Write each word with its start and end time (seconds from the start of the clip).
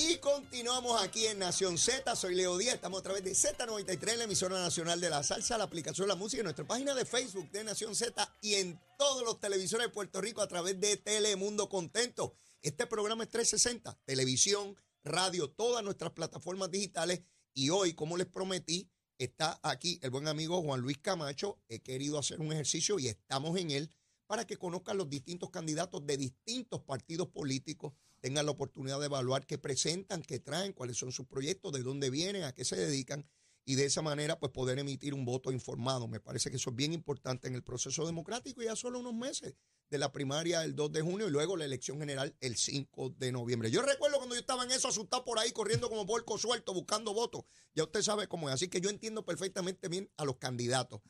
Y 0.00 0.18
continuamos 0.18 1.02
aquí 1.02 1.26
en 1.26 1.40
Nación 1.40 1.76
Z. 1.76 2.14
Soy 2.14 2.36
Leo 2.36 2.56
Díaz. 2.56 2.76
Estamos 2.76 3.00
a 3.00 3.02
través 3.02 3.24
de 3.24 3.32
Z93, 3.32 4.16
la 4.16 4.24
emisora 4.24 4.60
nacional 4.60 5.00
de 5.00 5.10
la 5.10 5.24
salsa, 5.24 5.58
la 5.58 5.64
aplicación 5.64 6.06
de 6.06 6.14
la 6.14 6.14
música, 6.14 6.40
en 6.40 6.44
nuestra 6.44 6.64
página 6.64 6.94
de 6.94 7.04
Facebook 7.04 7.50
de 7.50 7.64
Nación 7.64 7.96
Z 7.96 8.36
y 8.40 8.54
en 8.54 8.80
todos 8.96 9.24
los 9.24 9.40
televisores 9.40 9.88
de 9.88 9.92
Puerto 9.92 10.20
Rico 10.20 10.40
a 10.40 10.46
través 10.46 10.78
de 10.78 10.98
Telemundo 10.98 11.68
Contento. 11.68 12.36
Este 12.62 12.86
programa 12.86 13.24
es 13.24 13.30
360, 13.30 13.98
televisión, 14.04 14.76
radio, 15.02 15.50
todas 15.50 15.82
nuestras 15.82 16.12
plataformas 16.12 16.70
digitales. 16.70 17.22
Y 17.52 17.70
hoy, 17.70 17.94
como 17.94 18.16
les 18.16 18.28
prometí, 18.28 18.88
está 19.18 19.58
aquí 19.64 19.98
el 20.02 20.10
buen 20.10 20.28
amigo 20.28 20.62
Juan 20.62 20.80
Luis 20.80 20.98
Camacho. 20.98 21.58
He 21.68 21.80
querido 21.80 22.20
hacer 22.20 22.40
un 22.40 22.52
ejercicio 22.52 23.00
y 23.00 23.08
estamos 23.08 23.58
en 23.58 23.72
él 23.72 23.90
para 24.28 24.46
que 24.46 24.58
conozcan 24.58 24.96
los 24.96 25.10
distintos 25.10 25.50
candidatos 25.50 26.06
de 26.06 26.18
distintos 26.18 26.82
partidos 26.82 27.26
políticos 27.30 27.94
tengan 28.20 28.46
la 28.46 28.52
oportunidad 28.52 28.98
de 29.00 29.06
evaluar 29.06 29.46
qué 29.46 29.58
presentan, 29.58 30.22
qué 30.22 30.38
traen, 30.40 30.72
cuáles 30.72 30.96
son 30.96 31.12
sus 31.12 31.26
proyectos, 31.26 31.72
de 31.72 31.82
dónde 31.82 32.10
vienen, 32.10 32.44
a 32.44 32.52
qué 32.52 32.64
se 32.64 32.76
dedican 32.76 33.26
y 33.68 33.74
de 33.74 33.84
esa 33.84 34.00
manera 34.00 34.40
pues 34.40 34.50
poder 34.50 34.78
emitir 34.78 35.12
un 35.12 35.26
voto 35.26 35.52
informado. 35.52 36.08
Me 36.08 36.20
parece 36.20 36.50
que 36.50 36.56
eso 36.56 36.70
es 36.70 36.76
bien 36.76 36.94
importante 36.94 37.48
en 37.48 37.54
el 37.54 37.62
proceso 37.62 38.06
democrático 38.06 38.62
y 38.62 38.64
ya 38.64 38.74
solo 38.74 38.98
unos 38.98 39.14
meses 39.14 39.56
de 39.90 39.98
la 39.98 40.10
primaria 40.10 40.64
el 40.64 40.74
2 40.74 40.90
de 40.90 41.02
junio 41.02 41.28
y 41.28 41.30
luego 41.30 41.54
la 41.54 41.66
elección 41.66 41.98
general 41.98 42.34
el 42.40 42.56
5 42.56 43.10
de 43.18 43.30
noviembre. 43.30 43.70
Yo 43.70 43.82
recuerdo 43.82 44.16
cuando 44.16 44.34
yo 44.34 44.40
estaba 44.40 44.64
en 44.64 44.70
eso 44.70 44.88
asustado 44.88 45.22
por 45.22 45.38
ahí 45.38 45.52
corriendo 45.52 45.90
como 45.90 46.06
porco 46.06 46.38
suelto 46.38 46.72
buscando 46.72 47.12
votos. 47.12 47.44
Ya 47.74 47.84
usted 47.84 48.00
sabe 48.00 48.26
cómo 48.26 48.48
es, 48.48 48.54
así 48.54 48.68
que 48.68 48.80
yo 48.80 48.88
entiendo 48.88 49.26
perfectamente 49.26 49.88
bien 49.88 50.10
a 50.16 50.24
los 50.24 50.36
candidatos. 50.36 51.02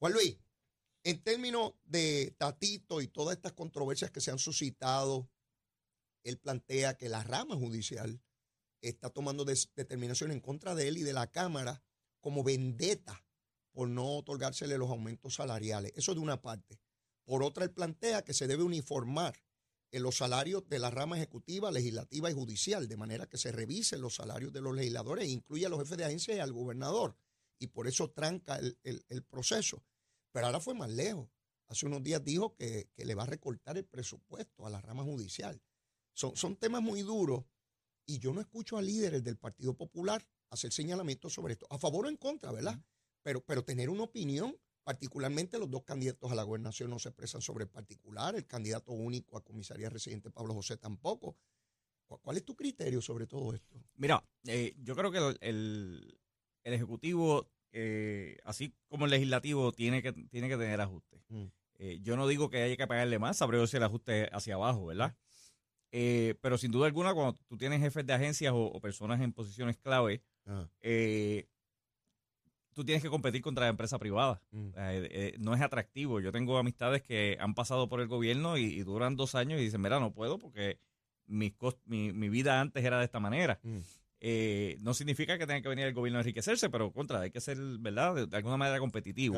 Juan 0.00 0.12
Luis, 0.12 0.38
en 1.04 1.22
términos 1.22 1.74
de 1.84 2.34
Tatito 2.36 3.00
y 3.00 3.06
todas 3.06 3.36
estas 3.36 3.52
controversias 3.52 4.10
que 4.10 4.20
se 4.20 4.32
han 4.32 4.40
suscitado 4.40 5.28
él 6.24 6.38
plantea 6.38 6.96
que 6.96 7.08
la 7.08 7.22
rama 7.22 7.56
judicial 7.56 8.20
está 8.80 9.10
tomando 9.10 9.44
determinación 9.44 10.32
en 10.32 10.40
contra 10.40 10.74
de 10.74 10.88
él 10.88 10.98
y 10.98 11.02
de 11.02 11.12
la 11.12 11.30
Cámara 11.30 11.82
como 12.20 12.42
vendetta 12.42 13.24
por 13.72 13.88
no 13.88 14.18
otorgársele 14.18 14.76
los 14.78 14.90
aumentos 14.90 15.34
salariales. 15.34 15.92
Eso 15.96 16.14
de 16.14 16.20
una 16.20 16.42
parte. 16.42 16.78
Por 17.24 17.42
otra, 17.42 17.64
él 17.64 17.70
plantea 17.70 18.22
que 18.22 18.34
se 18.34 18.46
debe 18.46 18.62
uniformar 18.62 19.34
los 20.00 20.16
salarios 20.16 20.66
de 20.68 20.78
la 20.78 20.90
rama 20.90 21.16
ejecutiva, 21.16 21.70
legislativa 21.70 22.30
y 22.30 22.34
judicial, 22.34 22.88
de 22.88 22.96
manera 22.96 23.26
que 23.26 23.36
se 23.36 23.52
revisen 23.52 24.00
los 24.00 24.14
salarios 24.14 24.52
de 24.52 24.62
los 24.62 24.74
legisladores 24.74 25.24
e 25.24 25.30
incluya 25.30 25.66
a 25.66 25.70
los 25.70 25.80
jefes 25.80 25.98
de 25.98 26.04
agencia 26.04 26.34
y 26.34 26.38
al 26.38 26.52
gobernador. 26.52 27.16
Y 27.58 27.68
por 27.68 27.86
eso 27.86 28.10
tranca 28.10 28.58
el, 28.58 29.22
proceso. 29.24 29.84
Pero 30.32 30.46
ahora 30.46 30.60
fue 30.60 30.74
más 30.74 30.90
lejos. 30.90 31.28
Hace 31.68 31.86
unos 31.86 32.02
días 32.02 32.24
dijo 32.24 32.54
que, 32.54 32.88
que 32.94 33.04
le 33.04 33.14
va 33.14 33.24
a 33.24 33.26
recortar 33.26 33.76
el 33.76 33.84
presupuesto 33.84 34.66
a 34.66 34.70
la 34.70 34.80
rama 34.80 35.04
judicial. 35.04 35.60
Son, 36.14 36.56
temas 36.56 36.82
muy 36.82 37.02
duros 37.02 37.44
y 38.06 38.18
yo 38.18 38.32
no 38.32 38.40
escucho 38.40 38.76
a 38.76 38.82
líderes 38.82 39.24
del 39.24 39.38
Partido 39.38 39.76
Popular 39.76 40.26
hacer 40.50 40.72
señalamientos 40.72 41.32
sobre 41.32 41.54
esto, 41.54 41.66
a 41.70 41.78
favor 41.78 42.06
o 42.06 42.08
en 42.08 42.16
contra, 42.16 42.52
¿verdad? 42.52 42.78
Pero, 43.22 43.42
pero 43.44 43.64
tener 43.64 43.88
una 43.88 44.02
opinión, 44.02 44.54
particularmente 44.84 45.58
los 45.58 45.70
dos 45.70 45.84
candidatos 45.84 46.30
a 46.30 46.34
la 46.34 46.42
gobernación 46.42 46.90
no 46.90 46.98
se 46.98 47.08
expresan 47.08 47.40
sobre 47.40 47.64
el 47.64 47.70
particular, 47.70 48.34
el 48.34 48.46
candidato 48.46 48.92
único 48.92 49.38
a 49.38 49.44
comisaría 49.44 49.88
residente 49.88 50.30
Pablo 50.30 50.52
José 50.52 50.76
tampoco. 50.76 51.36
¿Cuál 52.20 52.36
es 52.36 52.44
tu 52.44 52.54
criterio 52.54 53.00
sobre 53.00 53.26
todo 53.26 53.54
esto? 53.54 53.82
Mira, 53.96 54.22
eh, 54.46 54.74
yo 54.82 54.94
creo 54.94 55.10
que 55.10 55.36
el, 55.40 56.18
Ejecutivo, 56.64 57.50
eh, 57.72 58.36
así 58.44 58.74
como 58.88 59.06
el 59.06 59.10
Legislativo, 59.10 59.72
tiene 59.72 60.02
que, 60.02 60.12
tiene 60.12 60.48
que 60.48 60.56
tener 60.56 60.80
ajustes. 60.80 61.20
Mm. 61.28 61.46
Eh, 61.78 61.98
yo 62.02 62.16
no 62.16 62.28
digo 62.28 62.48
que 62.48 62.62
haya 62.62 62.76
que 62.76 62.86
pagarle 62.86 63.18
más, 63.18 63.38
sabré 63.38 63.66
si 63.66 63.76
el 63.76 63.82
ajuste 63.82 64.28
hacia 64.32 64.54
abajo, 64.54 64.86
¿verdad? 64.86 65.16
Eh, 65.94 66.36
pero 66.40 66.56
sin 66.56 66.72
duda 66.72 66.86
alguna, 66.86 67.12
cuando 67.12 67.38
tú 67.46 67.58
tienes 67.58 67.80
jefes 67.80 68.06
de 68.06 68.14
agencias 68.14 68.52
o, 68.56 68.80
personas 68.80 69.20
en 69.20 69.32
posiciones 69.32 69.76
clave, 69.76 70.22
eh, 70.80 71.46
tú 72.72 72.82
tienes 72.82 73.02
que 73.02 73.10
competir 73.10 73.42
contra 73.42 73.66
la 73.66 73.70
empresa 73.70 73.98
privada. 73.98 74.40
Mm. 74.50 74.68
Eh, 74.74 75.34
no 75.38 75.54
es 75.54 75.60
atractivo. 75.60 76.18
Yo 76.20 76.32
tengo 76.32 76.56
amistades 76.56 77.02
que 77.02 77.36
han 77.38 77.54
pasado 77.54 77.90
por 77.90 78.00
el 78.00 78.08
gobierno 78.08 78.56
y, 78.56 78.80
duran 78.82 79.16
dos 79.16 79.34
años 79.34 79.60
y 79.60 79.64
dicen, 79.64 79.82
mira, 79.82 80.00
no 80.00 80.14
puedo 80.14 80.38
porque 80.38 80.78
mi, 81.26 81.54
mi, 81.86 82.28
vida 82.30 82.58
antes 82.58 82.82
era 82.82 82.98
de 82.98 83.04
esta 83.04 83.20
manera. 83.20 83.60
Mm. 83.62 84.82
no 84.82 84.94
significa 84.94 85.36
que 85.36 85.46
tenga 85.46 85.60
que 85.60 85.68
venir 85.68 85.84
el 85.84 85.94
gobierno 85.94 86.18
a 86.18 86.22
enriquecerse, 86.22 86.70
pero 86.70 86.90
contra, 86.90 87.20
hay 87.20 87.30
que 87.30 87.40
ser, 87.42 87.58
¿verdad?, 87.58 88.26
de, 88.26 88.36
alguna 88.36 88.56
manera 88.56 88.78
competitivo. 88.78 89.36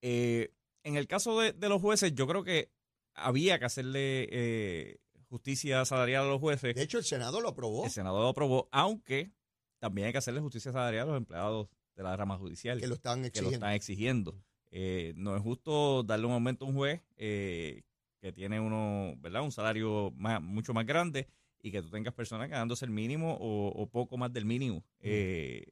en 0.00 0.96
el 0.96 1.06
caso 1.06 1.38
de, 1.38 1.52
de, 1.52 1.68
los 1.68 1.82
jueces, 1.82 2.14
yo 2.14 2.26
creo 2.26 2.42
que 2.42 2.70
había 3.14 3.58
que 3.58 3.66
hacerle 3.66 4.98
justicia 5.34 5.84
salarial 5.84 6.26
a 6.26 6.28
los 6.28 6.40
jueces. 6.40 6.76
De 6.76 6.82
hecho, 6.82 6.98
el 6.98 7.04
Senado 7.04 7.40
lo 7.40 7.48
aprobó. 7.48 7.84
El 7.84 7.90
Senado 7.90 8.20
lo 8.20 8.28
aprobó, 8.28 8.68
aunque 8.70 9.32
también 9.80 10.06
hay 10.06 10.12
que 10.12 10.18
hacerle 10.18 10.40
justicia 10.40 10.70
salarial 10.70 11.08
a 11.08 11.10
los 11.10 11.16
empleados 11.16 11.68
de 11.96 12.04
la 12.04 12.16
rama 12.16 12.38
judicial. 12.38 12.78
Que 12.78 12.86
lo 12.86 12.94
están 12.94 13.24
exigiendo. 13.24 13.34
Que 13.34 13.42
lo 13.42 13.50
están 13.50 13.72
exigiendo. 13.72 14.44
Eh, 14.70 15.12
no 15.16 15.34
es 15.34 15.42
justo 15.42 16.04
darle 16.04 16.26
un 16.26 16.32
aumento 16.34 16.64
a 16.64 16.68
un 16.68 16.74
juez 16.74 17.02
eh, 17.16 17.82
que 18.20 18.32
tiene 18.32 18.60
uno, 18.60 19.16
¿verdad? 19.18 19.42
un 19.42 19.50
salario 19.50 20.12
más, 20.16 20.40
mucho 20.40 20.72
más 20.72 20.86
grande 20.86 21.26
y 21.60 21.72
que 21.72 21.82
tú 21.82 21.90
tengas 21.90 22.14
personas 22.14 22.48
ganándose 22.48 22.84
el 22.84 22.92
mínimo 22.92 23.36
o, 23.40 23.88
poco 23.88 24.16
más 24.16 24.32
del 24.32 24.44
mínimo, 24.44 24.84
eh, 25.00 25.66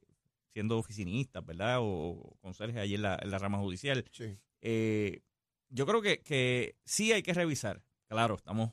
siendo 0.53 0.77
oficinistas, 0.77 1.47
¿verdad? 1.47 1.79
O, 1.81 2.37
conserjes 2.41 2.79
allí 2.79 2.97
en 2.97 3.03
la, 3.03 3.17
en 3.23 3.31
la, 3.31 3.39
rama 3.39 3.59
judicial. 3.59 4.05
Sí. 4.11 4.37
yo 5.69 5.87
creo 5.87 6.03
que, 6.03 6.21
que 6.21 6.75
sí 6.85 7.13
hay 7.13 7.23
que 7.23 7.33
revisar. 7.33 7.81
Claro, 8.09 8.35
estamos 8.35 8.73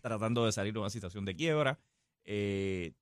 tratando 0.00 0.44
de 0.44 0.52
salir 0.52 0.72
de 0.72 0.80
una 0.80 0.90
situación 0.90 1.24
de 1.24 1.36
quiebra. 1.36 1.78
Eh, 2.26 2.92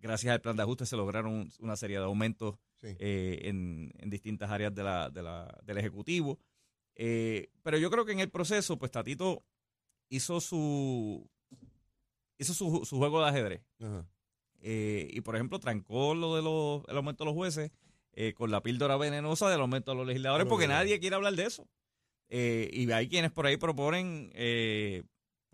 gracias 0.00 0.34
al 0.34 0.40
plan 0.40 0.56
de 0.56 0.62
ajuste 0.62 0.84
se 0.84 0.96
lograron 0.96 1.48
una 1.60 1.76
serie 1.76 1.98
de 1.98 2.04
aumentos 2.04 2.56
eh, 2.82 3.40
en, 3.44 3.92
distintas 4.04 4.50
áreas 4.50 4.74
de 4.74 4.82
la, 4.82 5.08
de 5.08 5.22
la, 5.22 5.58
del 5.64 5.78
Ejecutivo. 5.78 6.38
Eh, 6.94 7.48
pero 7.62 7.78
yo 7.78 7.90
creo 7.90 8.04
que 8.04 8.12
en 8.12 8.20
el 8.20 8.30
proceso, 8.30 8.78
pues 8.78 8.90
Tatito 8.90 9.42
hizo 10.08 10.40
su 10.40 11.28
hizo 12.38 12.52
su, 12.52 12.84
su 12.84 12.98
juego 12.98 13.22
de 13.22 13.28
ajedrez. 13.28 13.62
y 14.60 15.20
por 15.22 15.36
ejemplo, 15.36 15.58
trancó 15.58 16.14
lo 16.14 16.36
de 16.36 16.42
los, 16.42 16.82
el 16.88 16.96
aumento 16.96 17.24
de 17.24 17.30
los 17.30 17.34
jueces 17.34 17.70
con 18.34 18.50
la 18.50 18.62
píldora 18.62 18.96
venenosa 18.96 19.50
del 19.50 19.60
aumento 19.60 19.90
de 19.90 19.98
los 19.98 20.06
legisladores, 20.06 20.46
porque 20.46 20.68
nadie 20.68 20.98
quiere 21.00 21.16
hablar 21.16 21.34
de 21.34 21.44
eso. 21.44 21.66
y 22.28 22.90
hay 22.90 23.08
quienes 23.08 23.30
por 23.30 23.46
ahí 23.46 23.56
proponen 23.56 24.30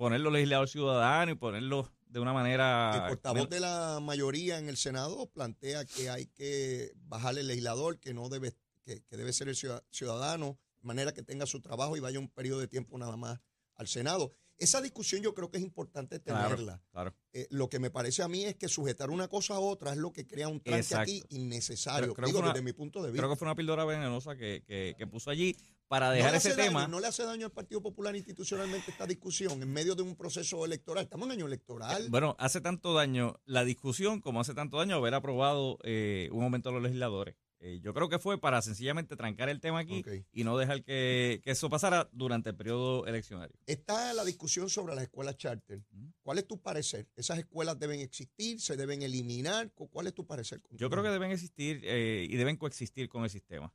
ponerlo 0.03 0.33
legislador 0.33 0.69
ciudadano 0.69 1.31
y 1.31 1.35
ponerlo 1.37 1.89
de 2.09 2.19
una 2.19 2.33
manera... 2.33 3.05
El 3.05 3.09
portavoz 3.11 3.49
de 3.49 3.61
la 3.61 4.01
mayoría 4.03 4.59
en 4.59 4.69
el 4.69 4.77
Senado 4.77 5.31
plantea 5.31 5.85
que 5.85 6.11
hay 6.11 6.27
que 6.27 6.91
bajar 7.05 7.39
el 7.39 7.47
legislador, 7.47 8.01
que 8.01 8.13
no 8.13 8.29
debe, 8.29 8.53
que, 8.85 9.05
debe 9.13 9.33
ser 9.33 9.49
el 9.49 9.55
ciudadano, 9.55 10.59
de 10.81 10.87
manera 10.89 11.13
que 11.15 11.23
tenga 11.23 11.47
su 11.47 11.61
trabajo 11.61 11.97
y 11.97 12.01
vaya 12.01 12.19
un 12.19 12.29
periodo 12.29 12.59
de 12.59 12.67
tiempo 12.67 12.99
nada 12.99 13.17
más 13.17 13.39
al 13.77 13.87
Senado. 13.87 14.33
Esa 14.59 14.81
discusión 14.81 15.23
yo 15.23 15.35
creo 15.35 15.53
que 15.53 15.59
es 15.59 15.63
importante 15.63 16.19
tenerla. 16.19 16.83
Claro, 16.91 17.15
eh, 17.33 17.47
lo 17.51 17.69
que 17.69 17.79
me 17.79 17.91
parece 17.91 18.25
a 18.25 18.29
mí 18.29 18.45
es 18.45 18.57
que 18.57 18.67
sujetar 18.67 19.11
una 19.11 19.29
cosa 19.29 19.55
a 19.55 19.61
otra 19.61 19.93
es 19.93 19.99
lo 19.99 20.13
que 20.13 20.27
crea 20.27 20.49
un 20.49 20.61
tranque 20.61 20.97
aquí 20.97 21.23
innecesario, 21.29 22.15
digo, 22.27 22.43
desde 22.43 22.63
mi 22.63 22.73
punto 22.73 23.03
de 23.03 23.13
vista. 23.13 23.23
Creo 23.23 23.31
que 23.31 23.37
fue 23.37 23.47
una 23.47 23.55
píldora 23.55 23.85
venenosa 23.85 24.35
que, 24.35 24.65
que, 24.67 25.07
puso 25.07 25.31
allí 25.31 25.57
para 25.93 26.11
dejar 26.11 26.35
ese 26.35 26.55
tema. 26.55 26.89
no 26.89 27.01
le 27.01 27.07
hace 27.07 27.23
daño 27.23 27.45
al 27.45 27.53
Partido 27.53 27.83
Popular 27.83 28.17
institucionalmente 28.17 28.91
esta 28.91 29.07
discusión 29.07 29.61
en 29.61 29.71
medio 29.71 29.95
de 29.95 30.01
un 30.01 30.17
proceso 30.17 30.65
electoral. 30.65 31.05
Estamos 31.05 31.27
en 31.27 31.33
año 31.33 31.47
electoral. 31.47 32.07
Bueno, 32.09 32.35
hace 32.39 32.63
tanto 32.63 32.95
daño 32.95 33.39
la 33.45 33.63
discusión 33.63 34.23
como 34.23 34.41
hace 34.41 34.55
tanto 34.55 34.79
daño 34.79 34.97
haber 34.97 35.13
aprobado 35.13 35.77
eh, 35.83 36.31
un 36.33 36.45
aumento 36.45 36.71
de 36.71 36.77
los 36.77 36.83
legisladores. 36.85 37.35
Eh, 37.65 37.79
yo 37.81 37.95
creo 37.95 38.09
que 38.09 38.19
fue 38.19 38.41
para 38.41 38.61
sencillamente 38.61 39.15
trancar 39.15 39.49
el 39.49 39.61
tema 39.61 39.79
aquí 39.79 40.05
y 40.33 40.43
no 40.43 40.59
dejar 40.59 40.83
que, 40.83 41.41
eso 41.45 41.71
pasara 41.71 42.09
durante 42.13 42.51
el 42.51 42.57
periodo 42.57 43.07
eleccionario. 43.07 43.57
Está 43.67 44.13
la 44.15 44.25
discusión 44.25 44.69
sobre 44.69 44.97
las 44.97 45.05
escuelas 45.05 45.37
charter. 45.37 45.81
¿Cuál 46.23 46.39
es 46.39 46.49
tu 46.49 46.61
parecer? 46.61 47.07
¿Esas 47.15 47.39
escuelas 47.39 47.79
deben 47.79 48.01
existir? 48.01 48.61
¿Se 48.61 48.77
deben 48.77 49.03
eliminar? 49.03 49.71
¿Cuál 49.75 50.09
es 50.09 50.15
tu 50.15 50.27
parecer? 50.27 50.61
Yo 50.71 50.91
creo 50.91 51.05
que 51.05 51.11
deben 51.11 51.31
existir 51.31 51.81
eh, 51.85 52.27
y 52.29 52.37
deben 52.37 52.57
coexistir 52.57 53.09
con 53.09 53.23
el 53.23 53.31
sistema. 53.31 53.73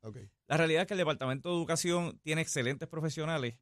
La 0.48 0.58
realidad 0.58 0.82
es 0.82 0.88
que 0.88 0.94
el 0.94 1.00
Departamento 1.00 1.50
de 1.50 1.56
Educación 1.56 2.20
tiene 2.24 2.42
excelentes 2.42 2.90
profesionales, 2.90 3.56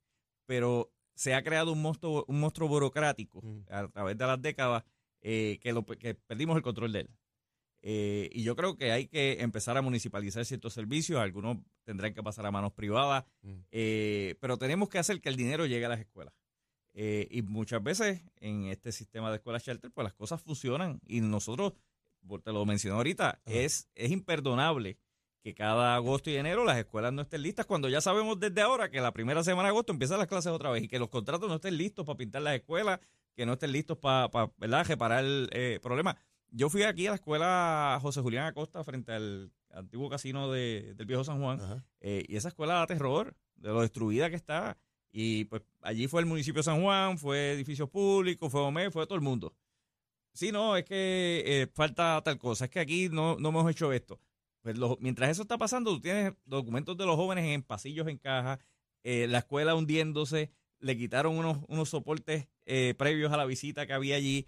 pero 0.48 0.92
se 1.14 1.36
ha 1.36 1.44
creado 1.44 1.72
un 1.72 1.84
monstruo, 1.84 2.26
un 2.28 2.40
monstruo 2.40 2.68
burocrático 2.68 3.44
a 3.70 3.88
través 3.90 4.18
de 4.18 4.26
las 4.26 4.42
décadas 4.42 4.84
eh, 5.22 5.60
que, 5.62 5.72
lo, 5.72 5.86
que 5.86 6.16
perdimos 6.16 6.58
el 6.58 6.64
control 6.64 6.94
de 6.94 7.02
él. 7.02 7.10
Eh, 7.88 8.32
y 8.34 8.42
yo 8.42 8.56
creo 8.56 8.76
que 8.76 8.92
hay 8.92 9.06
que 9.06 9.44
empezar 9.44 9.78
a 9.78 9.84
municipalizar 9.84 10.44
ciertos 10.44 10.74
servicios, 10.74 11.22
algunos 11.22 11.58
tendrán 11.84 12.16
que 12.16 12.24
pasar 12.24 12.48
a 12.48 12.52
manos 12.52 12.74
privadas, 12.74 13.26
mm. 13.44 13.54
eh, 13.70 14.36
pero 14.42 14.58
tenemos 14.58 14.90
que 14.90 14.98
hacer 14.98 15.22
que 15.22 15.30
el 15.30 15.36
dinero 15.36 15.68
llegue 15.68 15.86
a 15.86 15.90
las 15.90 16.00
escuelas. 16.00 16.34
Eh, 16.96 17.28
y 17.30 17.44
muchas 17.44 17.84
veces 17.84 18.24
en 18.38 18.66
este 18.66 18.92
sistema 18.92 19.30
de 19.30 19.36
escuelas 19.36 19.64
shelter, 19.64 19.92
pues 19.92 20.04
las 20.04 20.16
cosas 20.16 20.42
funcionan. 20.42 21.00
Y 21.06 21.22
nosotros, 21.22 21.74
te 22.44 22.52
lo 22.52 22.66
mencioné 22.66 22.98
ahorita, 22.98 23.40
es, 23.46 23.88
es 23.94 24.10
imperdonable 24.10 24.98
que 25.44 25.54
cada 25.54 25.94
agosto 25.94 26.32
y 26.32 26.38
enero 26.38 26.66
las 26.66 26.80
escuelas 26.80 27.14
no 27.14 27.22
estén 27.22 27.44
listas 27.44 27.68
cuando 27.68 27.88
ya 27.88 28.02
sabemos 28.02 28.40
desde 28.40 28.62
ahora 28.62 28.90
que 28.90 29.00
la 29.00 29.14
primera 29.14 29.44
semana 29.44 29.68
de 29.68 29.74
agosto 29.74 29.94
empiezan 29.94 30.18
las 30.18 30.28
clases 30.28 30.52
otra 30.52 30.72
vez 30.72 30.82
y 30.82 30.88
que 30.88 30.98
los 30.98 31.10
contratos 31.10 31.48
no 31.48 31.58
estén 31.58 31.78
listos 31.78 32.04
para 32.04 32.18
pintar 32.18 32.42
las 32.42 32.56
escuelas, 32.56 33.00
que 33.36 33.46
no 33.46 33.54
estén 33.54 33.74
listos 33.74 34.00
para, 34.00 34.32
para 34.32 34.84
reparar 34.84 35.24
el 35.24 35.80
problema 35.84 36.18
yo 36.52 36.70
fui 36.70 36.84
aquí 36.84 37.08
a 37.08 37.12
la 37.12 37.16
escuela 37.16 38.00
José 38.02 38.22
Julián 38.22 38.46
Acosta 38.46 38.84
frente 38.84 39.12
al 39.12 39.52
antiguo 39.76 40.10
casino 40.10 40.52
de, 40.52 40.94
del 40.96 41.06
viejo 41.06 41.24
San 41.24 41.42
Juan. 41.42 41.84
Eh, 42.00 42.24
y 42.28 42.36
esa 42.36 42.48
escuela 42.48 42.76
da 42.76 42.88
terror 42.88 43.36
de 43.56 43.70
lo 43.70 43.82
destruida 43.82 44.30
que 44.30 44.36
está. 44.36 44.78
Y 45.12 45.46
pues 45.46 45.62
allí 45.82 46.08
fue 46.08 46.22
el 46.22 46.28
municipio 46.28 46.60
de 46.60 46.64
San 46.64 46.82
Juan, 46.82 47.18
fue 47.18 47.54
edificios 47.54 47.90
públicos, 47.90 48.52
fue 48.52 48.62
OME, 48.62 48.92
fue 48.92 49.06
todo 49.06 49.16
el 49.16 49.22
mundo. 49.22 49.56
Sí, 50.34 50.52
no, 50.52 50.76
es 50.76 50.84
que 50.84 51.44
eh, 51.46 51.68
falta 51.74 52.22
tal 52.24 52.38
cosa, 52.38 52.66
es 52.66 52.72
que 52.72 52.82
aquí 52.82 53.08
no, 53.10 53.38
no 53.38 53.50
hemos 53.50 53.70
hecho 53.72 53.94
esto. 53.94 54.20
Pues 54.62 54.76
mientras 55.00 55.30
eso 55.30 55.44
está 55.44 55.58
pasando, 55.58 55.92
tú 55.92 56.02
tienes 56.02 56.34
documentos 56.44 56.98
de 56.98 57.06
los 57.06 57.16
jóvenes 57.16 57.46
en 57.46 57.64
pasillos 57.64 58.08
en 58.08 58.18
caja, 58.18 58.60
eh, 59.04 59.28
la 59.30 59.38
escuela 59.38 59.76
hundiéndose, 59.76 60.52
le 60.80 60.98
quitaron 60.98 61.38
unos, 61.38 61.60
unos 61.70 61.90
soportes 61.90 62.48
previos 62.98 63.32
a 63.32 63.38
la 63.38 63.46
visita 63.46 63.86
que 63.86 63.94
había 63.94 64.16
allí 64.16 64.48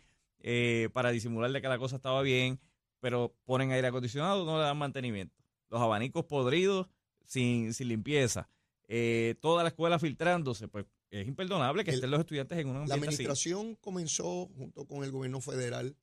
para 0.94 1.12
disimularle 1.12 1.62
que 1.62 1.68
la 1.68 1.78
cosa 1.78 1.98
estaba 1.98 2.22
bien 2.22 2.60
pero 3.00 3.36
ponen 3.46 3.72
aire 3.72 3.88
acondicionado, 3.88 4.46
no 4.46 4.58
le 4.58 4.64
dan 4.64 4.78
mantenimiento. 4.78 5.36
Los 5.70 5.82
abanicos 5.82 6.26
podridos, 6.26 6.88
sin, 7.26 7.74
sin 7.74 7.90
limpieza. 7.90 8.50
Eh, 8.88 9.36
toda 9.42 9.64
la 9.64 9.70
escuela 9.70 10.00
filtrándose, 10.00 10.68
pues 10.68 10.86
es 11.10 11.28
imperdonable 11.28 11.84
que 11.84 11.92
estén 11.92 12.12
los 12.12 12.20
estudiantes 12.20 12.58
en 12.58 12.68
un 12.68 12.78
ambiente 12.78 12.90
La 12.90 12.96
administración 12.96 13.76
comenzó 13.76 14.48
junto 14.58 14.86
con 14.86 15.04
el 15.04 15.12
gobierno 15.12 15.42
federal 15.42 15.96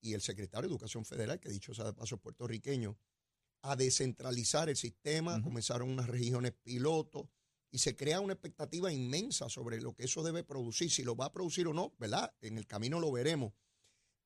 y 0.00 0.14
el 0.14 0.20
secretario 0.20 0.68
de 0.68 0.74
Educación 0.74 1.04
Federal, 1.04 1.40
que 1.40 1.48
dicho 1.48 1.74
sea 1.74 1.84
de 1.84 1.92
paso 1.92 2.18
puertorriqueño, 2.18 2.96
a 3.62 3.74
descentralizar 3.74 4.68
el 4.68 4.76
sistema, 4.76 5.42
comenzaron 5.42 5.90
unas 5.90 6.08
regiones 6.08 6.52
pilotos 6.62 7.26
y 7.70 7.78
se 7.78 7.96
crea 7.96 8.20
una 8.20 8.34
expectativa 8.34 8.92
inmensa 8.92 9.48
sobre 9.48 9.80
lo 9.80 9.94
que 9.94 10.04
eso 10.04 10.22
debe 10.22 10.44
producir, 10.44 10.90
si 10.90 11.02
lo 11.02 11.16
va 11.16 11.26
a 11.26 11.32
producir 11.32 11.66
o 11.66 11.74
no, 11.74 11.94
¿verdad? 11.98 12.32
En 12.40 12.58
el 12.58 12.66
camino 12.66 13.00
lo 13.00 13.10
veremos. 13.10 13.52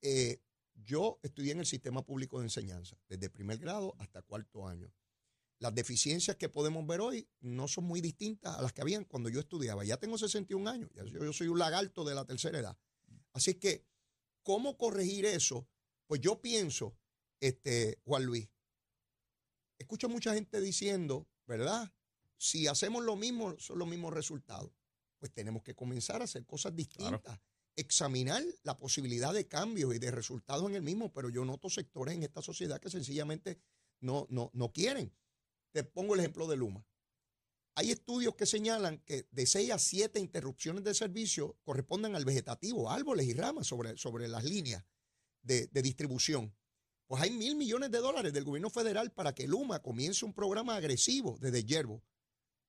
Eh, 0.03 0.41
yo 0.75 1.21
estudié 1.23 1.53
en 1.53 1.61
el 1.61 1.67
sistema 1.67 2.05
público 2.05 2.39
de 2.39 2.47
enseñanza, 2.47 2.97
desde 3.09 3.31
primer 3.31 3.59
grado 3.59 3.95
hasta 3.99 4.23
cuarto 4.23 4.67
año. 4.67 4.93
Las 5.59 5.75
deficiencias 5.75 6.37
que 6.37 6.49
podemos 6.49 6.87
ver 6.87 7.01
hoy 7.01 7.29
no 7.41 7.69
son 7.69 7.85
muy 7.85 8.01
distintas 8.01 8.57
a 8.57 8.63
las 8.63 8.73
que 8.73 8.81
habían 8.81 9.05
cuando 9.05 9.29
yo 9.29 9.41
estudiaba. 9.41 9.85
Ya 9.85 9.99
tengo 9.99 10.17
61 10.17 10.71
años, 10.71 10.91
yo, 10.95 11.33
soy 11.33 11.49
un 11.49 11.59
lagarto 11.59 12.03
de 12.05 12.15
la 12.15 12.25
tercera 12.25 12.59
edad. 12.59 12.79
Así 13.33 13.55
que, 13.55 13.85
¿cómo 14.43 14.79
corregir 14.79 15.27
eso? 15.27 15.69
Pues 16.07 16.21
yo 16.21 16.41
pienso, 16.41 16.97
este, 17.41 18.01
Juan 18.05 18.25
Luis, 18.25 18.49
escucho 19.79 20.09
mucha 20.09 20.33
gente 20.35 20.61
diciendo, 20.61 21.29
¿verdad? 21.47 21.93
Si 22.39 22.67
hacemos 22.67 23.05
lo 23.05 23.17
mismo, 23.17 23.59
son 23.59 23.79
los 23.79 23.87
mismos 23.87 24.15
resultados. 24.15 24.73
Pues 25.19 25.31
tenemos 25.31 25.63
que 25.63 25.75
comenzar 25.75 26.23
a 26.23 26.25
hacer 26.25 26.47
cosas 26.47 26.75
distintas 26.75 27.39
examinar 27.77 28.43
la 28.63 28.79
posibilidad 28.79 29.33
de 29.33 29.49
cambios 29.49 29.95
y 29.95 29.99
de 29.99 30.11
resultados 30.11 30.69
en 30.69 30.77
el 30.77 30.83
mismo, 30.83 31.13
pero 31.13 31.31
yo 31.31 31.45
noto 31.45 31.71
sectores 31.71 32.15
en 32.15 32.23
esta 32.23 32.43
sociedad 32.43 32.81
que 32.81 32.91
sencillamente 32.91 33.59
no, 34.01 34.27
no, 34.31 34.51
no 34.55 34.73
quieren. 34.73 35.13
Te 35.73 35.85
pongo 35.85 36.15
el 36.15 36.21
ejemplo 36.21 36.47
de 36.47 36.57
Luma. 36.57 36.85
Hay 37.77 37.91
estudios 37.91 38.35
que 38.35 38.47
señalan 38.47 38.99
que 38.99 39.27
de 39.31 39.47
6 39.47 39.71
a 39.71 39.79
7 39.79 40.19
interrupciones 40.19 40.85
de 40.85 40.95
servicio 40.95 41.57
corresponden 41.63 42.15
al 42.15 42.25
vegetativo, 42.25 42.91
árboles 42.91 43.27
y 43.27 43.35
ramas 43.35 43.67
sobre, 43.67 43.97
sobre 43.97 44.29
las 44.29 44.45
líneas 44.45 44.85
de, 45.43 45.69
distribución. 45.83 46.55
Pues 47.07 47.23
hay 47.23 47.31
mil 47.31 47.57
millones 47.57 47.91
de 47.91 47.99
dólares 47.99 48.33
del 48.33 48.45
gobierno 48.45 48.71
federal 48.71 49.13
para 49.13 49.35
que 49.35 49.49
Luma 49.49 49.81
comience 49.81 50.25
un 50.25 50.35
programa 50.35 50.77
agresivo 50.77 51.39
de 51.41 51.51
deshiervo 51.51 52.03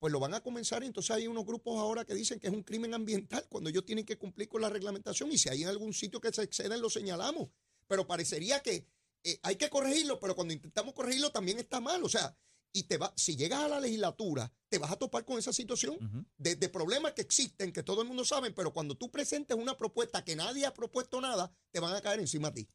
pues 0.01 0.11
lo 0.11 0.19
van 0.19 0.33
a 0.33 0.41
comenzar. 0.41 0.81
Y 0.81 0.87
entonces 0.87 1.11
hay 1.11 1.27
unos 1.27 1.45
grupos 1.45 1.79
ahora 1.79 2.03
que 2.03 2.15
dicen 2.15 2.39
que 2.39 2.47
es 2.47 2.53
un 2.53 2.63
crimen 2.63 2.95
ambiental 2.95 3.45
cuando 3.47 3.69
ellos 3.69 3.85
tienen 3.85 4.03
que 4.03 4.17
cumplir 4.17 4.49
con 4.49 4.59
la 4.59 4.67
reglamentación 4.67 5.31
y 5.31 5.37
si 5.37 5.47
hay 5.47 5.61
en 5.61 5.69
algún 5.69 5.93
sitio 5.93 6.19
que 6.19 6.33
se 6.33 6.41
exceden 6.41 6.81
lo 6.81 6.89
señalamos. 6.89 7.49
Pero 7.87 8.07
parecería 8.07 8.61
que 8.61 8.87
eh, 9.23 9.39
hay 9.43 9.57
que 9.57 9.69
corregirlo, 9.69 10.19
pero 10.19 10.35
cuando 10.35 10.55
intentamos 10.55 10.95
corregirlo 10.95 11.29
también 11.29 11.59
está 11.59 11.79
mal. 11.79 12.03
O 12.03 12.09
sea, 12.09 12.35
y 12.73 12.83
te 12.83 12.97
va, 12.97 13.13
si 13.15 13.35
llegas 13.35 13.59
a 13.59 13.67
la 13.67 13.79
legislatura, 13.79 14.51
te 14.69 14.79
vas 14.79 14.91
a 14.91 14.95
topar 14.95 15.23
con 15.23 15.37
esa 15.37 15.53
situación 15.53 16.25
de, 16.35 16.69
problemas 16.69 17.13
que 17.13 17.21
existen, 17.21 17.71
que 17.71 17.83
todo 17.83 18.01
el 18.01 18.07
mundo 18.07 18.25
sabe, 18.25 18.49
pero 18.49 18.73
cuando 18.73 18.95
tú 18.95 19.11
presentes 19.11 19.55
una 19.55 19.77
propuesta 19.77 20.25
que 20.25 20.35
nadie 20.35 20.65
ha 20.65 20.73
propuesto 20.73 21.21
nada, 21.21 21.53
te 21.69 21.79
van 21.79 21.95
a 21.95 22.01
caer 22.01 22.21
encima 22.21 22.47
a 22.47 22.53
ti. 22.55 22.67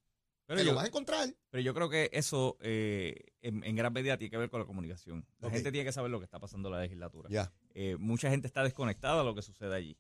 Pero 0.47 0.63
lo 0.63 0.75
vas 0.75 0.85
a 0.85 0.89
encontrar. 0.89 1.29
Pero 1.51 1.63
yo 1.63 1.75
creo 1.75 1.89
que 1.89 2.09
eso 2.13 2.57
eh, 2.61 3.15
en, 3.43 3.75
gran 3.75 3.93
medida 3.93 4.17
tiene 4.17 4.31
que 4.31 4.37
ver 4.37 4.49
con 4.49 4.61
la 4.61 4.67
comunicación. 4.67 5.27
La 5.41 5.51
gente 5.51 5.73
tiene 5.73 5.85
que 5.85 5.93
saber 5.93 6.11
lo 6.11 6.19
que 6.19 6.25
está 6.25 6.39
pasando 6.39 6.69
en 6.69 6.75
la 6.75 6.81
legislatura. 6.83 7.53
Eh, 7.75 7.97
mucha 7.99 8.31
gente 8.31 8.47
está 8.47 8.63
desconectada 8.63 9.19
de 9.19 9.25
lo 9.25 9.35
que 9.35 9.43
sucede 9.43 9.75
allí. 9.75 9.99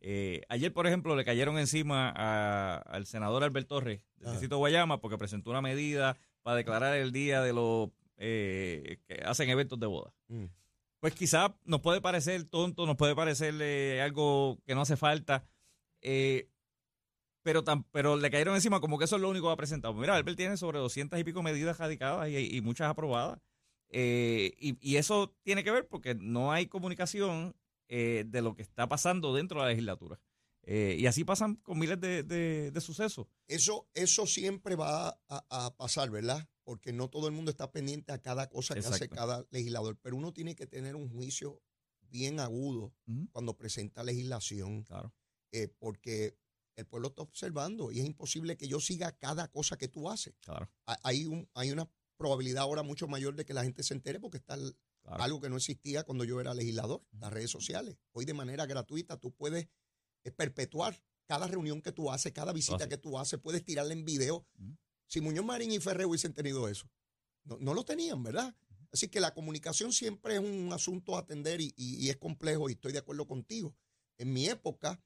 Eh, 0.00 0.42
ayer, 0.50 0.72
por 0.72 0.86
ejemplo, 0.86 1.16
le 1.16 1.24
cayeron 1.24 1.58
encima 1.58 2.10
al 2.10 3.06
senador 3.06 3.42
Albert 3.42 3.68
Torres 3.68 4.02
del 4.16 4.32
distrito 4.32 4.58
Guayama 4.58 5.00
porque 5.00 5.16
presentó 5.16 5.50
una 5.50 5.62
medida 5.62 6.18
para 6.42 6.56
declarar 6.56 6.96
el 6.96 7.12
día 7.12 7.40
de 7.40 7.52
los 7.54 7.90
que 8.16 9.00
hacen 9.24 9.48
eventos 9.48 9.80
de 9.80 9.86
boda. 9.86 10.12
Mm. 10.28 10.44
Pues 11.00 11.14
quizá 11.14 11.56
nos 11.64 11.80
puede 11.80 12.00
parecer 12.00 12.44
tonto, 12.44 12.86
nos 12.86 12.96
puede 12.96 13.14
parecer 13.14 14.00
algo 14.00 14.58
que 14.66 14.74
no 14.74 14.82
hace 14.82 14.96
falta. 14.96 15.44
Eh, 16.08 16.48
pero, 17.46 17.62
pero 17.92 18.16
le 18.16 18.28
cayeron 18.28 18.56
encima 18.56 18.80
como 18.80 18.98
que 18.98 19.04
eso 19.04 19.14
es 19.14 19.22
lo 19.22 19.30
único 19.30 19.46
que 19.46 19.52
ha 19.52 19.56
presentado. 19.56 19.94
Mira, 19.94 20.16
Albert 20.16 20.36
tiene 20.36 20.56
sobre 20.56 20.80
200 20.80 21.16
y 21.16 21.22
pico 21.22 21.44
medidas 21.44 21.78
radicadas 21.78 22.28
y, 22.28 22.60
muchas 22.60 22.90
aprobadas. 22.90 23.38
Eh, 23.88 24.52
y, 24.58 24.96
eso 24.96 25.32
tiene 25.44 25.62
que 25.62 25.70
ver 25.70 25.86
porque 25.86 26.16
no 26.16 26.50
hay 26.50 26.66
comunicación 26.66 27.54
eh, 27.86 28.24
de 28.26 28.42
lo 28.42 28.56
que 28.56 28.62
está 28.62 28.88
pasando 28.88 29.32
dentro 29.32 29.60
de 29.60 29.64
la 29.64 29.70
legislatura. 29.70 30.20
Eh, 30.64 30.96
y 30.98 31.06
así 31.06 31.22
pasan 31.22 31.54
con 31.54 31.78
miles 31.78 32.00
de, 32.00 32.72
sucesos. 32.80 33.28
Eso, 33.46 33.88
eso 33.94 34.26
siempre 34.26 34.74
va 34.74 35.16
a, 35.28 35.76
pasar, 35.76 36.10
¿verdad? 36.10 36.48
Porque 36.64 36.92
no 36.92 37.10
todo 37.10 37.28
el 37.28 37.32
mundo 37.32 37.52
está 37.52 37.70
pendiente 37.70 38.10
a 38.10 38.20
cada 38.20 38.48
cosa 38.48 38.74
que 38.74 38.80
hace 38.80 39.08
cada 39.08 39.46
legislador. 39.52 39.96
Pero 40.02 40.16
uno 40.16 40.32
tiene 40.32 40.56
que 40.56 40.66
tener 40.66 40.96
un 40.96 41.08
juicio 41.08 41.62
bien 42.10 42.40
agudo 42.40 42.92
cuando 43.30 43.56
presenta 43.56 44.02
legislación. 44.02 44.82
Claro. 44.82 45.14
porque 45.78 46.36
el 46.76 46.86
pueblo 46.86 47.08
está 47.08 47.22
observando 47.22 47.90
y 47.90 48.00
es 48.00 48.06
imposible 48.06 48.56
que 48.56 48.68
yo 48.68 48.80
siga 48.80 49.12
cada 49.12 49.48
cosa 49.48 49.76
que 49.76 49.88
tú 49.88 50.10
haces. 50.10 50.34
Claro. 50.40 50.70
Hay, 50.84 51.24
un, 51.24 51.48
hay 51.54 51.72
una 51.72 51.90
probabilidad 52.16 52.62
ahora 52.62 52.82
mucho 52.82 53.08
mayor 53.08 53.34
de 53.34 53.44
que 53.44 53.54
la 53.54 53.64
gente 53.64 53.82
se 53.82 53.94
entere 53.94 54.20
porque 54.20 54.36
está 54.36 54.56
algo 55.04 55.40
que 55.40 55.48
no 55.48 55.56
existía 55.56 56.04
cuando 56.04 56.24
yo 56.24 56.40
era 56.40 56.54
legislador, 56.54 57.02
las 57.18 57.32
redes 57.32 57.50
sociales. 57.50 57.96
Hoy 58.12 58.24
de 58.24 58.34
manera 58.34 58.66
gratuita 58.66 59.18
tú 59.18 59.32
puedes 59.32 59.68
eh, 60.24 60.30
perpetuar 60.30 61.00
cada 61.26 61.46
reunión 61.46 61.80
que 61.80 61.92
tú 61.92 62.10
haces, 62.10 62.32
cada 62.32 62.52
visita 62.52 62.88
que 62.88 62.98
tú 62.98 63.18
haces, 63.18 63.40
puedes 63.40 63.64
tirarla 63.64 63.92
en 63.92 64.04
video. 64.04 64.46
Si 65.08 65.20
Muñoz 65.20 65.44
Marín 65.44 65.72
y 65.72 65.80
Ferrer 65.80 66.06
hubiesen 66.06 66.34
tenido 66.34 66.68
eso, 66.68 66.88
no, 67.44 67.74
lo 67.74 67.84
tenían, 67.84 68.22
¿verdad? 68.22 68.54
Así 68.92 69.08
que 69.08 69.20
la 69.20 69.34
comunicación 69.34 69.92
siempre 69.92 70.34
es 70.34 70.40
un 70.40 70.72
asunto 70.72 71.16
a 71.16 71.20
atender 71.20 71.60
y 71.60 72.08
es 72.08 72.16
complejo 72.16 72.68
y 72.68 72.74
estoy 72.74 72.92
de 72.92 72.98
acuerdo 72.98 73.26
contigo. 73.26 73.74
En 74.18 74.32
mi 74.32 74.48
época, 74.48 75.00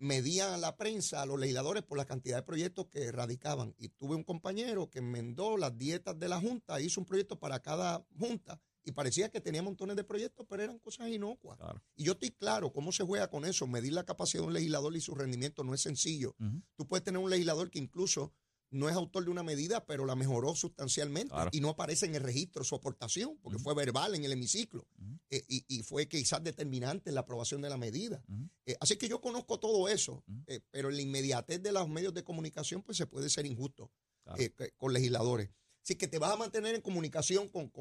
medía 0.00 0.56
la 0.56 0.76
prensa 0.76 1.22
a 1.22 1.26
los 1.26 1.38
legisladores 1.38 1.84
por 1.84 1.98
la 1.98 2.06
cantidad 2.06 2.38
de 2.38 2.42
proyectos 2.42 2.86
que 2.86 3.12
radicaban. 3.12 3.74
Y 3.78 3.90
tuve 3.90 4.16
un 4.16 4.24
compañero 4.24 4.90
que 4.90 4.98
enmendó 4.98 5.56
las 5.56 5.76
dietas 5.76 6.18
de 6.18 6.28
la 6.28 6.40
Junta, 6.40 6.80
hizo 6.80 7.00
un 7.00 7.06
proyecto 7.06 7.38
para 7.38 7.60
cada 7.60 8.04
Junta 8.18 8.60
y 8.82 8.92
parecía 8.92 9.28
que 9.28 9.40
tenía 9.40 9.62
montones 9.62 9.94
de 9.96 10.04
proyectos, 10.04 10.46
pero 10.48 10.62
eran 10.62 10.78
cosas 10.78 11.08
inocuas. 11.08 11.58
Y 11.94 12.04
yo 12.04 12.12
estoy 12.12 12.30
claro 12.30 12.72
cómo 12.72 12.92
se 12.92 13.04
juega 13.04 13.28
con 13.28 13.44
eso. 13.44 13.66
Medir 13.66 13.92
la 13.92 14.04
capacidad 14.04 14.42
de 14.42 14.48
un 14.48 14.54
legislador 14.54 14.96
y 14.96 15.00
su 15.00 15.14
rendimiento 15.14 15.62
no 15.64 15.74
es 15.74 15.82
sencillo. 15.82 16.34
Tú 16.76 16.86
puedes 16.86 17.04
tener 17.04 17.20
un 17.20 17.30
legislador 17.30 17.70
que 17.70 17.78
incluso 17.78 18.32
no 18.70 18.88
es 18.88 18.94
autor 18.94 19.24
de 19.24 19.30
una 19.30 19.42
medida, 19.42 19.84
pero 19.84 20.06
la 20.06 20.14
mejoró 20.14 20.54
sustancialmente 20.54 21.34
y 21.52 21.60
no 21.60 21.70
aparece 21.70 22.06
en 22.06 22.14
el 22.14 22.22
registro 22.22 22.64
su 22.64 22.74
aportación, 22.74 23.36
porque 23.42 23.58
fue 23.58 23.74
verbal 23.74 24.14
en 24.14 24.24
el 24.24 24.32
hemiciclo 24.32 24.86
eh, 25.30 25.44
y, 25.48 25.82
fue 25.82 26.08
quizás 26.08 26.42
determinante 26.42 27.10
en 27.10 27.14
la 27.14 27.22
aprobación 27.22 27.60
de 27.60 27.68
la 27.68 27.76
medida. 27.76 28.22
Eh, 28.66 28.76
así 28.80 28.96
que 28.96 29.08
yo 29.08 29.20
conozco 29.20 29.58
todo 29.58 29.88
eso, 29.88 30.24
eh, 30.46 30.60
pero 30.70 30.88
en 30.88 30.96
la 30.96 31.02
inmediatez 31.02 31.62
de 31.62 31.72
los 31.72 31.88
medios 31.88 32.14
de 32.14 32.22
comunicación, 32.22 32.82
pues 32.82 32.96
se 32.96 33.06
puede 33.06 33.28
ser 33.28 33.46
injusto 33.46 33.90
con 34.76 34.92
legisladores. 34.92 35.50
Así 35.82 35.96
que 35.96 36.06
te 36.06 36.18
vas 36.18 36.32
a 36.32 36.36
mantener 36.36 36.74
en 36.74 36.82
comunicación 36.82 37.48
con, 37.48 37.72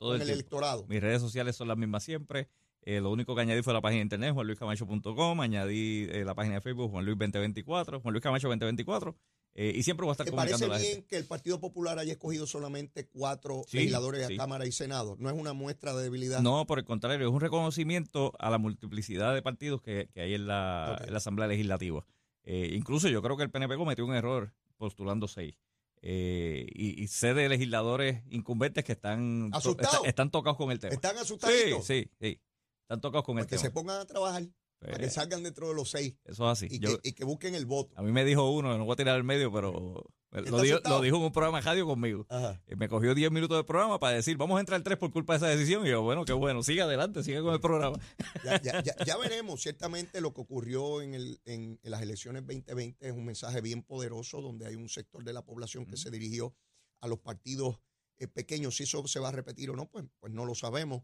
el, 0.00 0.22
electorado. 0.22 0.86
Mis 0.86 1.00
redes 1.00 1.20
sociales 1.20 1.56
son 1.56 1.68
las 1.68 1.76
mismas 1.76 2.04
siempre. 2.04 2.48
lo 2.82 3.10
único 3.10 3.34
que 3.34 3.40
añadí 3.40 3.62
fue 3.62 3.72
la 3.72 3.80
página 3.80 3.98
de 3.98 4.04
internet, 4.04 4.32
juanluiscamacho.com. 4.34 5.40
Añadí 5.40 6.06
la 6.06 6.34
página 6.34 6.56
de 6.56 6.60
Facebook, 6.60 6.90
Juan 6.90 7.04
Luis 7.04 7.18
2024, 7.18 8.00
Juan 8.00 8.12
Luis 8.12 8.22
Camacho 8.22 8.48
2024. 8.48 9.16
Eh, 9.58 9.72
y 9.74 9.82
siempre 9.84 10.04
va 10.04 10.10
a 10.10 10.14
estar 10.14 10.26
¿Te 10.26 10.32
parece 10.32 10.68
bien 10.68 11.02
que 11.08 11.16
el 11.16 11.24
Partido 11.24 11.58
Popular 11.58 11.98
haya 11.98 12.12
escogido 12.12 12.46
solamente 12.46 13.06
cuatro 13.06 13.64
legisladores 13.72 14.26
a 14.26 14.36
Cámara 14.36 14.66
y 14.66 14.72
Senado? 14.72 15.16
¿No 15.18 15.30
es 15.30 15.34
una 15.34 15.54
muestra 15.54 15.94
de 15.94 16.02
debilidad? 16.02 16.42
No, 16.42 16.66
por 16.66 16.78
el 16.78 16.84
contrario, 16.84 17.26
es 17.26 17.32
un 17.32 17.40
reconocimiento 17.40 18.34
a 18.38 18.50
la 18.50 18.58
multiplicidad 18.58 19.34
de 19.34 19.40
partidos 19.40 19.80
que, 19.80 20.10
hay 20.14 20.34
en 20.34 20.46
la, 20.46 20.96
Asamblea 20.96 21.48
Legislativa. 21.48 22.04
Eh, 22.44 22.72
incluso 22.74 23.08
yo 23.08 23.22
creo 23.22 23.38
que 23.38 23.44
el 23.44 23.50
PNP 23.50 23.76
cometió 23.76 24.04
un 24.04 24.14
error 24.14 24.52
postulando 24.76 25.26
seis. 25.26 25.56
Eh, 26.02 26.66
y, 26.74 27.06
sé 27.08 27.32
de 27.32 27.48
legisladores 27.48 28.24
incumbentes 28.28 28.84
que 28.84 28.92
están, 28.92 29.50
están 30.04 30.30
tocados 30.30 30.58
con 30.58 30.70
el 30.70 30.78
tema. 30.78 30.92
¿Están 30.92 31.16
asustados? 31.16 31.56
Sí, 31.56 31.72
sí, 31.82 32.10
sí. 32.20 32.40
Están 32.82 33.00
tocados 33.00 33.24
con 33.24 33.38
el 33.38 33.46
tema. 33.46 33.58
Que 33.58 33.66
se 33.66 33.72
pongan 33.72 34.00
a 34.00 34.04
trabajar. 34.04 34.42
Para 34.92 34.98
que 34.98 35.10
salgan 35.10 35.42
dentro 35.42 35.68
de 35.68 35.74
los 35.74 35.90
seis. 35.90 36.14
Eso 36.24 36.50
es 36.50 36.64
así. 36.64 36.68
Y, 36.70 37.12
que, 37.12 37.24
busquen 37.24 37.54
el 37.54 37.66
voto. 37.66 37.92
A 37.98 38.02
mí 38.02 38.12
me 38.12 38.24
dijo 38.24 38.50
uno, 38.50 38.76
no 38.78 38.84
voy 38.84 38.92
a 38.92 38.96
tirar 38.96 39.16
al 39.16 39.24
medio, 39.24 39.52
pero 39.52 40.04
Lo 40.30 40.60
dijo, 40.60 40.78
lo 40.84 41.00
dijo, 41.00 41.16
en 41.16 41.22
un 41.24 41.32
programa 41.32 41.58
de 41.58 41.64
radio 41.64 41.86
conmigo. 41.86 42.26
Eh, 42.30 42.76
me 42.76 42.88
cogió 42.88 43.14
10 43.14 43.32
minutos 43.32 43.56
de 43.56 43.64
programa 43.64 43.98
para 43.98 44.16
decir, 44.16 44.36
vamos 44.36 44.56
a 44.58 44.60
entrar 44.60 44.76
al 44.76 44.84
3 44.84 44.96
por 44.98 45.10
culpa 45.10 45.32
de 45.32 45.38
esa 45.38 45.48
decisión. 45.48 45.86
Y 45.86 45.90
yo, 45.90 46.02
bueno, 46.02 46.24
qué 46.24 46.32
bueno, 46.32 46.62
sigue 46.62 46.82
adelante, 46.82 47.24
sigue 47.24 47.40
con 47.42 47.54
el 47.54 47.60
programa. 47.60 47.98
Ya, 48.62 49.16
veremos, 49.20 49.60
ciertamente 49.60 50.20
lo 50.20 50.32
que 50.32 50.40
ocurrió 50.40 51.02
en, 51.02 51.14
el, 51.14 51.40
en, 51.44 51.80
las 51.82 52.02
elecciones 52.02 52.42
2020 52.42 53.08
es 53.08 53.12
un 53.12 53.24
mensaje 53.24 53.60
bien 53.60 53.82
poderoso 53.82 54.40
donde 54.40 54.66
hay 54.66 54.76
un 54.76 54.88
sector 54.88 55.24
de 55.24 55.32
la 55.32 55.42
población 55.42 55.86
que 55.86 55.96
se 55.96 56.10
dirigió 56.10 56.54
a 57.00 57.08
los 57.08 57.18
partidos 57.18 57.80
eh, 58.18 58.28
pequeños. 58.28 58.76
Si 58.76 58.84
eso 58.84 59.06
se 59.06 59.20
va 59.20 59.28
a 59.28 59.32
repetir 59.32 59.70
o 59.70 59.76
no, 59.76 59.86
pues, 59.86 60.04
pues 60.20 60.32
no 60.32 60.44
lo 60.44 60.54
sabemos. 60.54 61.02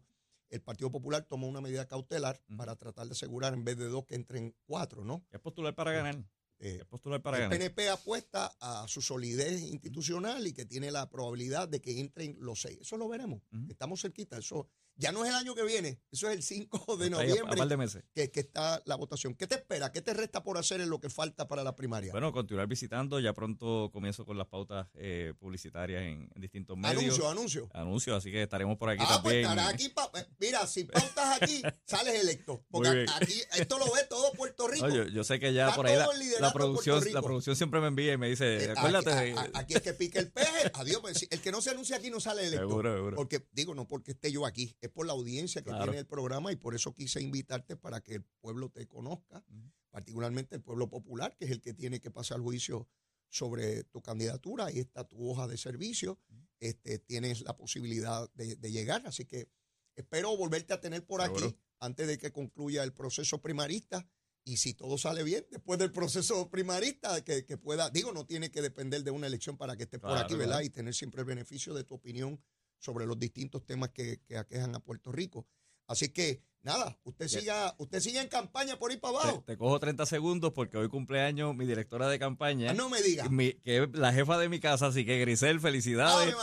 El 0.53 0.61
Partido 0.61 0.91
Popular 0.91 1.23
tomó 1.23 1.47
una 1.47 1.61
medida 1.61 1.87
cautelar 1.87 2.39
para 2.55 2.75
tratar 2.75 3.07
de 3.07 3.13
asegurar 3.13 3.55
en 3.55 3.63
vez 3.63 3.75
de 3.75 3.87
dos 3.87 4.05
que 4.05 4.13
entren 4.13 4.55
cuatro, 4.67 5.03
¿no? 5.03 5.25
Es 5.31 5.39
postular 5.39 5.73
para 5.73 5.91
ganar. 5.93 6.23
Eh, 6.59 6.81
el 6.81 7.49
PNP 7.49 7.89
apuesta 7.89 8.55
a 8.59 8.87
su 8.87 9.01
solidez 9.01 9.61
institucional 9.61 10.47
y 10.47 10.53
que 10.53 10.65
tiene 10.65 10.91
la 10.91 11.09
probabilidad 11.09 11.67
de 11.67 11.81
que 11.81 11.99
entren 11.99 12.37
los 12.39 12.61
seis. 12.61 12.79
Eso 12.81 12.97
lo 12.97 13.09
veremos. 13.09 13.41
Estamos 13.67 14.01
cerquita. 14.01 14.37
Eso 14.37 14.69
ya 14.95 15.11
no 15.11 15.23
es 15.23 15.29
el 15.29 15.35
año 15.35 15.55
que 15.55 15.63
viene, 15.63 15.99
eso 16.11 16.29
es 16.29 16.35
el 16.35 16.43
5 16.43 16.97
de 16.97 17.09
noviembre 17.09 18.03
Que, 18.13 18.29
que, 18.31 18.39
está 18.41 18.81
la 18.85 18.95
votación. 18.95 19.33
¿Qué 19.33 19.47
te 19.47 19.55
espera? 19.55 19.91
¿Qué 19.91 20.01
te 20.01 20.13
resta 20.13 20.43
por 20.43 20.57
hacer 20.57 20.81
en 20.81 20.89
lo 20.89 20.99
que 20.99 21.09
falta 21.09 21.47
para 21.47 21.63
la 21.63 21.75
primaria? 21.75 22.11
Bueno, 22.11 22.31
continuar 22.31 22.67
visitando. 22.67 23.19
Ya 23.19 23.33
pronto 23.33 23.89
comienzo 23.91 24.25
con 24.25 24.37
las 24.37 24.47
pautas 24.47 24.87
eh, 24.93 25.33
publicitarias 25.39 26.03
en, 26.03 26.29
distintos 26.35 26.77
medios. 26.77 27.01
Anuncio, 27.01 27.29
anuncio. 27.29 27.69
Anuncio, 27.73 28.15
así 28.15 28.31
que 28.31 28.43
estaremos 28.43 28.77
por 28.77 28.89
aquí 28.89 29.03
ah, 29.07 29.19
pues 29.23 29.43
también. 29.43 29.67
aquí 29.67 29.85
eh, 29.85 30.25
mira, 30.39 30.67
si 30.67 30.83
pautas 30.83 31.41
aquí, 31.41 31.61
sales 31.85 32.21
electo. 32.21 32.63
Porque 32.69 33.05
aquí, 33.15 33.41
esto 33.57 33.79
lo 33.79 33.85
ve 33.85 34.01
todo 34.07 34.31
Puerto 34.33 34.67
Rico. 34.67 34.87
yo, 34.87 35.23
sé 35.23 35.39
que 35.39 35.53
ya 35.53 35.73
por 35.73 35.87
ahí 35.87 35.97
la, 36.39 36.52
producción, 36.53 37.03
la 37.11 37.21
producción 37.21 37.55
siempre 37.55 37.81
me 37.81 37.87
envía 37.87 38.13
y 38.13 38.17
me 38.17 38.29
dice, 38.29 38.65
eh, 38.65 38.73
acuérdate. 38.75 39.35
Aquí, 39.53 39.73
es 39.73 39.81
que 39.81 39.93
pique 39.93 40.19
el 40.19 40.31
peje. 40.31 40.71
Adiós, 40.75 41.01
pues, 41.01 41.27
el 41.29 41.41
que 41.41 41.51
no 41.51 41.61
se 41.61 41.71
anuncia 41.71 41.97
aquí 41.97 42.09
no 42.09 42.19
sale 42.19 42.47
electo. 42.47 42.67
Seguro, 42.67 42.95
seguro. 42.95 43.15
Porque, 43.15 43.45
digo, 43.51 43.75
no 43.75 43.87
porque 43.87 44.11
esté 44.11 44.31
yo 44.31 44.45
aquí 44.45 44.77
es 44.81 44.89
por 44.89 45.05
la 45.05 45.13
audiencia 45.13 45.61
que 45.61 45.71
tiene 45.71 45.97
el 45.97 46.05
programa 46.05 46.51
y 46.51 46.55
por 46.55 46.75
eso 46.75 46.93
quise 46.93 47.21
invitarte 47.21 47.75
para 47.75 48.01
que 48.01 48.15
el 48.15 48.23
pueblo 48.41 48.69
te 48.69 48.87
conozca, 48.87 49.43
particularmente 49.91 50.55
el 50.55 50.61
pueblo 50.61 50.89
popular, 50.89 51.35
que 51.35 51.45
es 51.45 51.51
el 51.51 51.61
que 51.61 51.73
tiene 51.73 51.99
que 51.99 52.11
pasar 52.11 52.39
juicio 52.39 52.87
sobre 53.29 53.83
tu 53.85 54.01
candidatura. 54.01 54.65
Ahí 54.65 54.79
está 54.79 55.03
tu 55.07 55.29
hoja 55.29 55.47
de 55.47 55.57
servicio, 55.57 56.19
este, 56.59 56.99
tienes 56.99 57.41
la 57.41 57.57
posibilidad 57.57 58.31
de, 58.33 58.55
llegar, 58.71 59.05
así 59.05 59.25
que 59.25 59.49
espero 59.95 60.37
volverte 60.37 60.73
a 60.73 60.79
tener 60.79 61.05
por 61.05 61.21
aquí 61.21 61.57
antes 61.79 62.07
de 62.07 62.17
que 62.17 62.31
concluya 62.31 62.83
el 62.83 62.93
proceso 62.93 63.41
primarista. 63.41 64.07
Y 64.45 64.57
si 64.57 64.73
todo 64.73 64.97
sale 64.97 65.23
bien, 65.23 65.45
después 65.51 65.79
del 65.79 65.91
proceso 65.91 66.49
primarista, 66.49 67.23
que, 67.23 67.43
pueda, 67.57 67.89
digo, 67.89 68.11
no 68.11 68.25
tiene 68.25 68.51
que 68.51 68.61
depender 68.61 69.03
de 69.03 69.11
una 69.11 69.27
elección 69.27 69.57
para 69.57 69.77
que 69.77 69.83
estés 69.83 70.01
por 70.01 70.17
aquí, 70.17 70.35
¿verdad? 70.35 70.61
Y 70.61 70.69
tener 70.69 70.93
siempre 70.93 71.21
el 71.21 71.25
beneficio 71.25 71.73
de 71.73 71.85
tu 71.85 71.95
opinión 71.95 72.41
sobre 72.77 73.05
los 73.05 73.17
distintos 73.17 73.65
temas 73.65 73.91
que, 73.91 74.21
aquejan 74.37 74.75
a 74.75 74.79
Puerto 74.79 75.11
Rico. 75.13 75.47
Así 75.87 76.09
que, 76.09 76.41
nada, 76.63 76.97
usted 77.03 77.27
siga, 77.27 77.75
usted 77.77 77.99
siga 77.99 78.21
en 78.21 78.27
campaña 78.27 78.77
por 78.79 78.91
ahí 78.91 78.97
para 78.97 79.19
abajo. 79.19 79.43
Te, 79.45 79.57
cojo 79.57 79.79
30 79.79 80.05
segundos 80.05 80.53
porque 80.53 80.77
hoy 80.77 80.89
cumpleaños 80.89 81.55
mi 81.55 81.65
directora 81.65 82.07
de 82.07 82.17
campaña. 82.17 82.71
Ah, 82.71 82.73
no 82.73 82.89
me 82.89 83.01
diga. 83.01 83.27
que 83.63 83.83
es 83.83 83.89
la 83.93 84.13
jefa 84.13 84.37
de 84.37 84.49
mi 84.49 84.59
casa, 84.59 84.87
así 84.87 85.05
que 85.05 85.19
Grisel, 85.19 85.59
felicidades. 85.59 86.35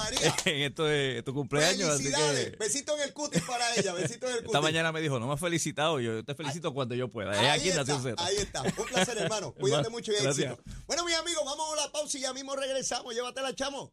en 0.45 0.57
esto 0.63 0.85
de 0.85 1.23
tu 1.25 1.35
cumpleaños. 1.35 1.97
Felicidades. 1.97 2.59
Besito 2.59 2.97
en 2.97 3.03
el 3.03 3.13
cutis 3.13 3.43
para 3.43 3.75
ella, 3.77 3.93
besito 3.95 4.27
en 4.27 4.33
el 4.33 4.39
cutis. 4.39 4.55
Esta 4.55 4.61
mañana 4.61 4.93
me 4.93 5.01
dijo, 5.01 5.19
no 5.19 5.27
me 5.27 5.35
has 5.35 5.41
felicitado, 5.41 6.01
yo 6.01 6.25
te 6.25 6.35
felicito 6.35 6.73
cuando 6.75 6.95
yo 6.95 7.09
pueda. 7.09 7.33
Es 7.33 7.61
aquí 7.61 7.71
en 7.71 7.77
Nación 7.77 8.15
Ahí 8.19 8.37
está, 8.37 8.63
un 8.63 8.87
placer 8.87 9.19
hermano, 9.19 9.53
cuídate 9.59 9.89
mucho 9.89 10.13
y 10.13 10.17
éxito. 10.17 10.59
Bueno, 10.87 11.05
mis 11.05 11.15
amigos, 11.15 11.43
vamos 11.45 11.73
a 11.73 11.87
la 11.87 11.93
pausa 11.93 12.19
y 12.19 12.21
ya 12.21 12.33
mismo 12.33 12.55
regresamos. 12.55 13.15
Llévatela, 13.15 13.55
chamo. 13.55 13.93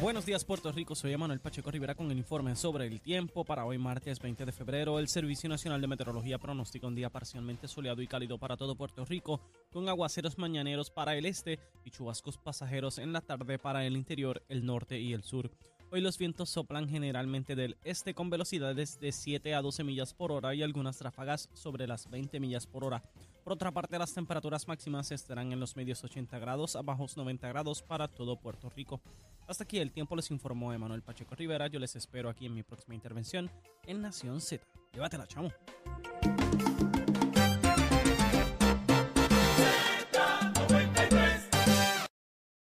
Buenos 0.00 0.24
días 0.24 0.44
Puerto 0.44 0.70
Rico, 0.70 0.94
soy 0.94 1.12
Emanuel 1.12 1.40
Pacheco 1.40 1.72
Rivera 1.72 1.96
con 1.96 2.08
el 2.08 2.18
informe 2.18 2.54
sobre 2.54 2.86
el 2.86 3.00
tiempo 3.00 3.44
para 3.44 3.64
hoy 3.64 3.78
martes 3.78 4.20
20 4.20 4.46
de 4.46 4.52
febrero. 4.52 5.00
El 5.00 5.08
Servicio 5.08 5.48
Nacional 5.48 5.80
de 5.80 5.88
Meteorología 5.88 6.38
pronostica 6.38 6.86
un 6.86 6.94
día 6.94 7.10
parcialmente 7.10 7.66
soleado 7.66 8.00
y 8.00 8.06
cálido 8.06 8.38
para 8.38 8.56
todo 8.56 8.76
Puerto 8.76 9.04
Rico, 9.04 9.40
con 9.72 9.88
aguaceros 9.88 10.38
mañaneros 10.38 10.90
para 10.90 11.16
el 11.16 11.26
este 11.26 11.58
y 11.84 11.90
chubascos 11.90 12.38
pasajeros 12.38 12.98
en 12.98 13.12
la 13.12 13.22
tarde 13.22 13.58
para 13.58 13.84
el 13.86 13.96
interior, 13.96 14.40
el 14.48 14.64
norte 14.64 15.00
y 15.00 15.14
el 15.14 15.24
sur. 15.24 15.50
Hoy 15.90 16.02
los 16.02 16.18
vientos 16.18 16.50
soplan 16.50 16.86
generalmente 16.86 17.56
del 17.56 17.78
este 17.82 18.12
con 18.12 18.28
velocidades 18.28 19.00
de 19.00 19.10
7 19.10 19.54
a 19.54 19.62
12 19.62 19.84
millas 19.84 20.12
por 20.12 20.32
hora 20.32 20.54
y 20.54 20.62
algunas 20.62 21.00
ráfagas 21.00 21.48
sobre 21.54 21.86
las 21.86 22.10
20 22.10 22.40
millas 22.40 22.66
por 22.66 22.84
hora. 22.84 23.02
Por 23.42 23.54
otra 23.54 23.72
parte, 23.72 23.98
las 23.98 24.12
temperaturas 24.12 24.68
máximas 24.68 25.10
estarán 25.12 25.50
en 25.50 25.60
los 25.60 25.76
medios 25.76 26.04
80 26.04 26.38
grados 26.38 26.76
a 26.76 26.82
bajos 26.82 27.16
90 27.16 27.48
grados 27.48 27.80
para 27.80 28.06
todo 28.06 28.36
Puerto 28.36 28.68
Rico. 28.68 29.00
Hasta 29.46 29.64
aquí 29.64 29.78
el 29.78 29.90
tiempo 29.90 30.14
les 30.14 30.30
informó 30.30 30.74
Emanuel 30.74 31.00
Pacheco 31.00 31.34
Rivera. 31.34 31.68
Yo 31.68 31.78
les 31.78 31.96
espero 31.96 32.28
aquí 32.28 32.44
en 32.44 32.54
mi 32.54 32.62
próxima 32.62 32.94
intervención 32.94 33.50
en 33.86 34.02
Nación 34.02 34.42
Z. 34.42 34.62
Llévatela, 34.92 35.26
chamo. 35.26 35.50